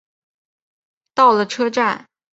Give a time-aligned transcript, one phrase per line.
[1.13, 2.07] 到了车站